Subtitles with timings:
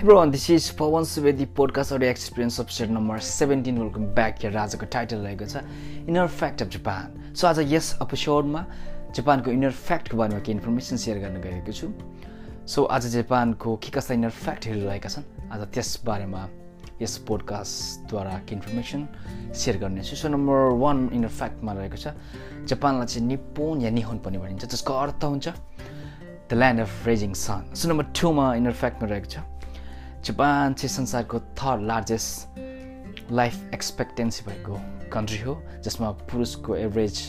[0.00, 4.38] Everyone, this is Pawan Suvedi podcast audio experience episode number 17 welcome back.
[4.38, 5.62] Here आजको title रहेको छ
[6.08, 8.64] inner fact of Japan so आज यस एपिसोडमा
[9.16, 11.88] जापानको इनर फ्याक्टको बारेमा केही इन्फर्मेसन सेयर गर्न गएको छु।
[12.74, 16.46] सो आज जापानको के कस्ता इनर फ्याक्टहरू रहेका छन् आज त्यस बारेमा
[17.02, 19.08] यस पोडकास्टद्वारा के इन्फर्मेसन
[19.50, 22.14] सेयर गर्नेछु सो नम्बर वान इनर फ्याक्टमा रहेको छ
[22.70, 27.70] जापानलाई चाहिँ निपोन या निहोन पनि भनिन्छ जसको अर्थ हुन्छ the land of rising sun
[27.74, 29.57] so number टूमा inner फ्याक्टमा रहेको छ
[30.24, 34.80] जापान चाहिँ संसारको थर्ड लार्जेस्ट लाइफ एक्सपेक्टेन्सी भएको
[35.12, 35.54] कन्ट्री हो
[35.84, 37.20] जसमा पुरुषको एभरेज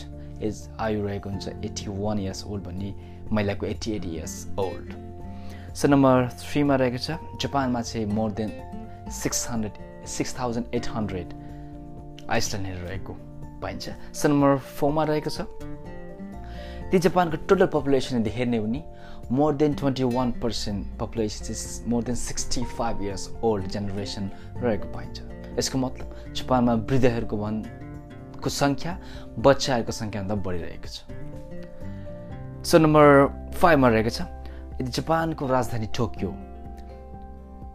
[0.42, 2.94] एज आयु रहेको हुन्छ एट्टी वान इयर्स ओल्ड भन्ने
[3.32, 8.52] महिलाको eighty eight years old so number थ्रीमा रहेको छ जापानमा चाहिँ more than
[9.22, 11.34] six hundred six thousand eight hundred
[12.30, 13.12] आइसल्यान्डहरू रहेको
[13.62, 15.46] पाइन्छ। सो नम्बर फोरमा रहेको छ
[16.90, 18.82] ती जापानको टोटल पपुलेसन यदि हेर्ने भने
[19.30, 24.88] more than twenty one percent population चाहिँ more than sixty five years old generation रहेको
[24.92, 25.16] पाइन्छ।
[25.58, 28.98] यसको मतलब जापानमा वृद्धहरूको भनको सङ्ख्या
[29.38, 30.98] बच्चाहरूको सङ्ख्याभन्दा बढिरहेको छ।
[32.66, 33.06] सो नम्बर
[33.54, 34.20] फाइभमा रहेको छ
[34.82, 36.30] यदि जापानको राजधानी Tokyo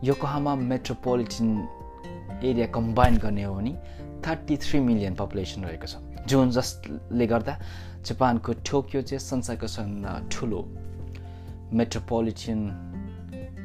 [0.04, 1.48] Yokohama metropolitan
[2.44, 3.74] area combine गर्ने हो भने
[4.28, 7.54] थर्टी थ्री मिलियन पपुलेसन रहेको छ। जुन जसले गर्दा
[8.06, 10.60] जापानको टोकियो चाहिँ संसारको सबभन्दा ठुलो
[11.74, 12.60] मेट्रोपोलिटियन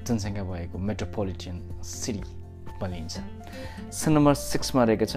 [0.06, 2.22] जनसङ्ख्या भएको मेट्रोपोलिटियन सिटी
[2.80, 3.14] भनिन्छ।
[3.92, 5.16] सो नम्बर सिक्समा रहेको छ।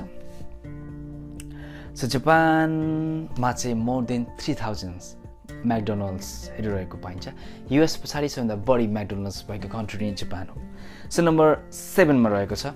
[1.95, 5.01] सो जापानमा चाहिँ मोर देन थ्री थाउजन्ड
[5.66, 7.25] म्याकडोनल्ड्सहरू रहेको पाइन्छ।
[7.71, 10.59] युएस पछाडि सबभन्दा बढी म्याकडोनल्ड्स भएको कन्ट्री नै जापान हो।
[11.09, 12.75] सो नम्बर सेभेनमा रहेको छ।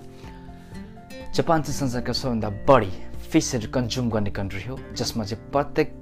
[1.36, 2.92] जापान चाहिँ संसारको सबभन्दा बढी
[3.28, 5.92] फिसहरू कन्ज्युम गर्ने कन्ट्री हो जसमा चाहिँ प्रत्येक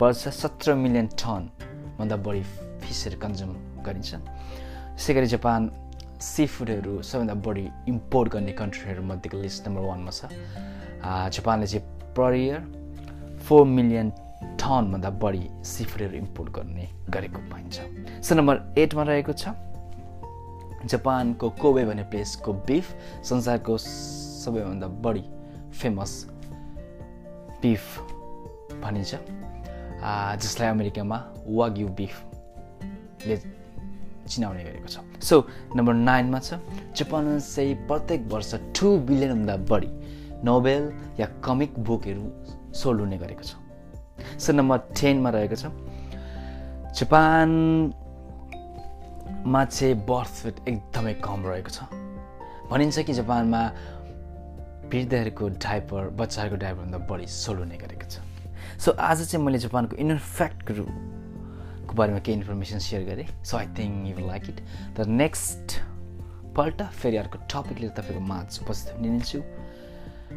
[0.00, 2.42] वर्ष सत्र मिलियन टनभन्दा बढी
[2.84, 4.12] फिसहरू कन्ज्युम गरिन्छ।
[4.96, 5.70] यसै गरी जापान
[6.20, 10.28] सी फुडहरू सबैभन्दा बढी इम्पोर्ट गर्ने कन्ट्रीहरूमध्येको लिस्ट नम्बर वानमा छ।
[11.32, 12.60] जापानले चाहिँ पर इयर
[13.48, 14.10] फोर मिलियन
[14.60, 16.84] टनभन्दा बढी सी फुडहरू इम्पोर्ट गर्ने
[17.16, 17.76] गरेको पाइन्छ।
[18.20, 19.56] सो नम्बर एटमा रहेको छ
[20.84, 22.86] जापानको कोबे भन्ने प्लेसको बिफ
[23.24, 25.24] संसारको सबैभन्दा बढी
[25.72, 26.12] फेमस
[27.64, 27.84] बिफ
[28.84, 29.14] भनिन्छ।
[30.06, 31.18] जसलाई अमेरिकामा
[31.58, 33.36] वाग्यु बिफले
[34.26, 35.36] चिनाउने गरेको छ। सो
[35.76, 36.50] नम्बर नाइनमा छ
[36.94, 39.90] जापानमा चाहिँ प्रत्येक वर्ष टु बिलियनभन्दा बढी
[40.44, 40.82] नोबेल
[41.20, 42.24] या कमिक बुकहरू
[42.74, 43.50] सोल्ड हुने गरेको छ।
[44.38, 45.64] सो नम्बर टेनमा रहेको छ
[46.96, 47.92] जापानमा
[49.64, 51.78] चाहिँ बर्थ रेट एकदमै कम रहेको छ।
[52.70, 53.62] भनिन्छ कि जापानमा
[54.90, 58.14] वृद्धहरूको डाइपर बच्चाहरूको डाइपरभन्दा बढी सोल्ड हुने गरेको छ।
[58.78, 64.08] सो आज चाहिँ मैले जापानको इनर फ्याक्टहरूको बारेमा केही इन्फर्मेसन सेयर गरेँ। So I think
[64.08, 64.58] you like it
[64.96, 65.80] तर नेक्स्ट
[66.56, 69.42] पल्ट फेरि अर्को टपिक लिएर तपाईँको माझ उपस्थित हुनेछु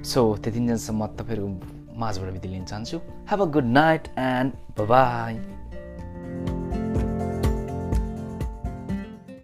[0.03, 2.97] सो त्यति दिनसम्म तपाईँहरूको माझबाट बिति लिन चाहन्छु।
[3.29, 5.33] Have a good night and bye